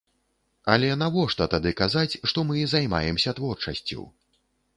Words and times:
Але 0.75 0.87
навошта 1.01 1.47
тады 1.53 1.73
казаць, 1.81 2.19
што 2.33 2.45
мы 2.51 2.65
займаемся 2.73 3.37
творчасцю? 3.43 4.01